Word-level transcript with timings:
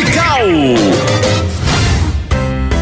musical. 0.00 0.46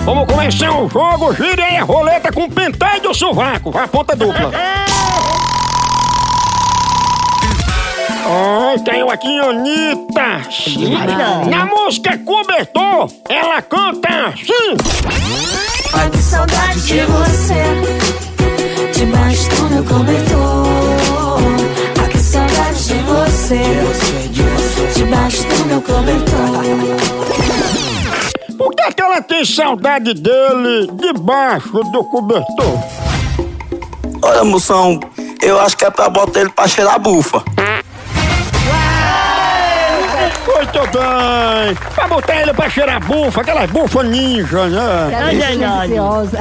Vamos 0.04 0.26
começar 0.26 0.70
o 0.70 0.88
jogo, 0.88 1.34
girei 1.34 1.76
a 1.76 1.82
roleta 1.82 2.32
com 2.32 2.44
o 2.44 2.50
penteio 2.50 3.02
do 3.02 3.14
sovaco, 3.14 3.70
vai 3.70 3.84
a 3.84 3.88
ponta 3.88 4.16
dupla. 4.16 4.52
Oh, 8.30 8.78
tenho 8.80 9.08
aqui 9.08 9.40
Anitta! 9.40 10.42
Na 11.48 11.64
música 11.64 12.18
Cobertor, 12.18 13.10
ela 13.26 13.62
canta 13.62 14.26
assim! 14.26 14.76
Ai, 15.94 16.10
que 16.10 16.18
saudade 16.18 16.78
de 16.82 17.00
você, 17.06 17.62
debaixo 18.92 19.48
do 19.48 19.70
meu 19.70 19.82
cobertor. 19.82 20.97
Ela 29.18 29.22
tem 29.22 29.44
saudade 29.44 30.14
dele 30.14 30.88
debaixo 30.94 31.72
do 31.90 32.04
cobertor? 32.04 32.78
Olha, 34.22 34.44
moção, 34.44 35.00
eu 35.42 35.58
acho 35.60 35.76
que 35.76 35.84
é 35.84 35.90
pra 35.90 36.08
botar 36.08 36.40
ele 36.40 36.50
pra 36.50 36.68
cheirar 36.68 37.00
bufa. 37.00 37.42
Muito 40.78 40.92
bem! 40.92 41.74
Pra 41.92 42.06
botar 42.06 42.36
ele 42.36 42.54
pra 42.54 42.70
cheirar 42.70 43.04
bufa, 43.04 43.40
aquelas 43.40 43.68
bufas 43.68 44.06
ninja, 44.06 44.66
né? 44.66 45.10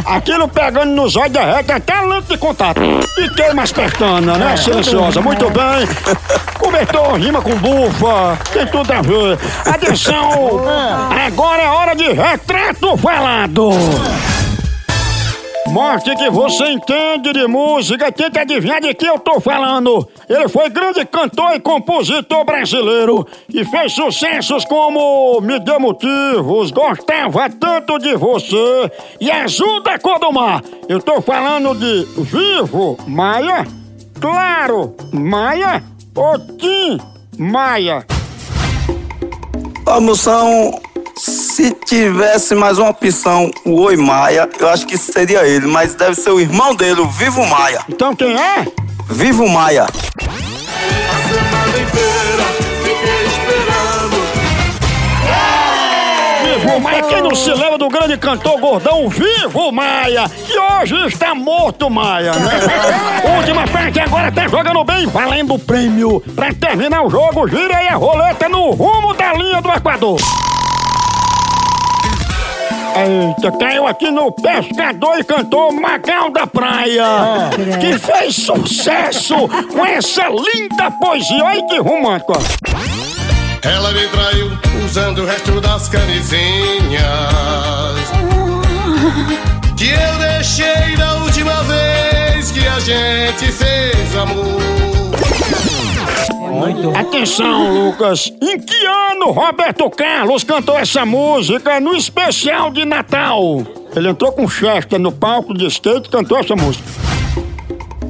Aquilo 0.05 0.47
pegando 0.47 0.91
nos 0.91 1.15
olhos 1.15 1.31
derrete 1.31 1.71
até 1.71 2.01
lente 2.01 2.27
de 2.27 2.37
contato. 2.37 2.79
E 3.17 3.29
queima 3.31 3.63
as 3.63 3.71
pestanas, 3.71 4.37
né? 4.37 4.55
Silenciosa. 4.55 5.21
Muito 5.21 5.49
bem. 5.49 5.87
Cobertor 6.59 7.15
rima 7.15 7.41
com 7.41 7.55
bufa. 7.55 8.37
Tem 8.53 8.67
tudo 8.67 8.93
a 8.93 9.01
ver. 9.01 9.39
Atenção! 9.65 10.61
Agora 11.25 11.63
é 11.63 11.69
hora 11.69 11.95
de 11.95 12.11
retrato 12.11 12.95
falado. 12.97 13.71
Mostre 15.71 16.15
que 16.15 16.29
você 16.29 16.71
entende 16.71 17.33
de 17.33 17.47
música, 17.47 18.11
tenta 18.11 18.41
adivinhar 18.41 18.81
de 18.81 18.93
que 18.93 19.05
eu 19.05 19.19
tô 19.19 19.39
falando. 19.39 20.07
Ele 20.27 20.47
foi 20.47 20.69
grande 20.69 21.05
cantor 21.05 21.53
e 21.53 21.59
compositor 21.59 22.45
brasileiro 22.45 23.27
e 23.53 23.63
fez 23.65 23.93
sucessos 23.93 24.65
como 24.65 25.39
Me 25.41 25.59
Deu 25.59 25.79
Motivos, 25.79 26.71
Gostava 26.71 27.49
Tanto 27.49 27.99
de 27.99 28.15
Você 28.15 28.91
e 29.19 29.29
Azul 29.29 29.81
da 29.83 29.99
Cor 29.99 30.19
do. 30.19 30.27
Eu 30.89 31.01
tô 31.01 31.21
falando 31.21 31.75
de 31.75 32.05
Vivo 32.23 32.97
Maia, 33.07 33.65
Claro 34.19 34.95
Maia 35.11 35.83
ou 36.15 36.39
Tim 36.57 36.99
Maia. 37.37 38.05
Ó, 39.85 40.01
moção, 40.01 40.81
se 41.17 41.71
tivesse 41.71 42.53
mais 42.53 42.77
uma 42.77 42.89
opção, 42.89 43.51
o 43.65 43.81
Oi 43.81 43.97
Maia, 43.97 44.47
eu 44.59 44.69
acho 44.69 44.85
que 44.85 44.97
seria 44.97 45.47
ele, 45.47 45.65
mas 45.65 45.95
deve 45.95 46.15
ser 46.15 46.29
o 46.29 46.39
irmão 46.39 46.75
dele, 46.75 47.01
o 47.01 47.07
Vivo 47.07 47.45
Maia. 47.45 47.81
Então 47.89 48.15
quem 48.15 48.39
é? 48.39 48.67
Vivo 49.09 49.47
Maia. 49.49 49.87
Vivo 56.43 56.79
Maia, 56.79 57.03
quem 57.03 57.21
não 57.21 57.33
se 57.33 57.49
lembra 57.49 57.77
do 57.77 57.89
grande 57.89 58.17
cantor 58.17 58.59
gordão 58.59 59.09
Vivo 59.09 59.71
Maia, 59.71 60.29
que 60.29 60.57
hoje 60.57 61.07
está 61.07 61.33
morto 61.33 61.89
Maia, 61.89 62.33
né? 62.33 62.59
Última 63.37 63.67
parte 63.67 63.99
agora 63.99 64.31
tá 64.31 64.47
jogando 64.47 64.83
bem, 64.83 65.07
valendo 65.07 65.55
o 65.55 65.59
prêmio. 65.59 66.19
Pra 66.35 66.53
terminar 66.53 67.03
o 67.03 67.09
jogo, 67.09 67.47
gira 67.47 67.77
aí 67.77 67.87
a 67.87 67.95
roleta 67.95 68.47
no 68.47 68.71
rumo 68.71 69.13
da 69.15 69.33
linha 69.33 69.61
do 69.61 69.71
Equador. 69.71 70.46
Eita, 72.99 73.51
caiu 73.59 73.85
aqui 73.85 74.09
no 74.09 74.31
pescador 74.31 75.19
e 75.19 75.23
cantor 75.23 75.71
Magal 75.71 76.31
da 76.31 76.47
Praia, 76.47 77.51
que 77.79 77.97
fez 77.99 78.35
sucesso 78.35 79.35
com 79.71 79.85
essa 79.85 80.27
linda 80.29 80.89
poesia. 80.99 81.43
Olha 81.43 81.67
que 81.67 81.77
romântico. 81.77 82.33
Ela 83.61 83.91
me 83.91 84.07
traiu 84.07 84.51
usando 84.83 85.19
o 85.19 85.25
resto 85.25 85.59
das 85.59 85.89
camisinhas 85.89 86.39
Que 89.75 89.89
eu 89.89 90.19
deixei 90.19 90.95
da 90.95 91.15
última 91.15 91.63
vez 91.63 92.51
que 92.51 92.65
a 92.65 92.79
gente 92.79 93.51
fez 93.51 94.15
amor 94.15 94.57
Atenção, 96.95 97.85
Lucas. 97.85 98.31
Em 98.41 98.59
que 98.59 98.85
ano 98.85 99.06
Roberto 99.25 99.89
Carlos 99.89 100.43
cantou 100.43 100.77
essa 100.77 101.05
música 101.05 101.79
no 101.79 101.95
especial 101.95 102.71
de 102.71 102.85
Natal? 102.85 103.65
Ele 103.95 104.09
entrou 104.09 104.31
com 104.31 104.47
Chester 104.47 104.99
no 104.99 105.11
palco 105.11 105.53
de 105.53 105.65
skate 105.67 106.07
e 106.07 106.11
cantou 106.11 106.37
essa 106.37 106.55
música. 106.55 106.83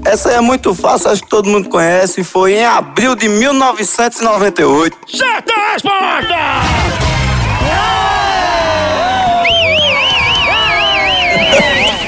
Essa 0.05 0.31
é 0.31 0.39
muito 0.39 0.73
fácil, 0.73 1.11
acho 1.11 1.23
que 1.23 1.29
todo 1.29 1.49
mundo 1.49 1.67
conhece. 1.67 2.23
Foi 2.23 2.53
em 2.53 2.65
abril 2.65 3.15
de 3.15 3.27
1998. 3.27 4.97
Certa 5.07 5.53
resposta! 5.73 6.87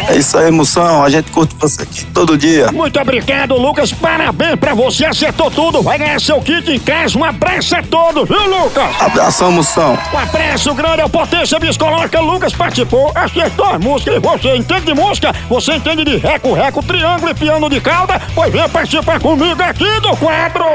É 0.09 0.17
isso 0.17 0.35
aí, 0.39 0.49
moção. 0.49 1.03
A 1.03 1.09
gente 1.09 1.29
curte 1.29 1.55
você 1.59 1.83
aqui 1.83 2.03
todo 2.05 2.35
dia. 2.35 2.71
Muito 2.71 2.99
obrigado, 2.99 3.55
Lucas. 3.55 3.93
Parabéns 3.93 4.55
pra 4.55 4.73
você. 4.73 5.05
Acertou 5.05 5.51
tudo. 5.51 5.83
Vai 5.83 5.99
ganhar 5.99 6.19
seu 6.19 6.41
kit 6.41 6.71
em 6.71 6.79
casa. 6.79 7.15
Um 7.15 7.23
abraço 7.23 7.75
a 7.75 7.83
todos, 7.83 8.27
viu, 8.27 8.63
Lucas? 8.63 8.89
Abração, 8.99 9.51
moção. 9.51 9.95
Um 10.11 10.17
abraço 10.17 10.73
grande 10.73 11.01
ao 11.01 11.09
Potência 11.09 11.59
Biscológica. 11.59 12.19
Lucas 12.19 12.53
participou, 12.53 13.11
acertou 13.13 13.79
música. 13.79 14.19
Você 14.19 14.55
entende 14.55 14.85
de 14.87 14.93
música? 14.95 15.31
Você 15.47 15.73
entende 15.73 16.03
de 16.03 16.17
reco, 16.17 16.53
reco, 16.53 16.81
triângulo 16.81 17.31
e 17.31 17.35
piano 17.35 17.69
de 17.69 17.79
calda? 17.79 18.19
Pois 18.33 18.51
vem 18.51 18.67
participar 18.67 19.19
comigo 19.19 19.61
aqui 19.61 19.99
do 20.01 20.17
quadro. 20.17 20.65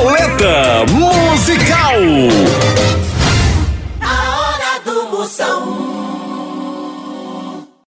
Roleta 0.00 0.86
Musical. 0.92 1.98